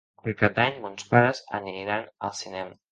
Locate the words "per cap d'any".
0.27-0.79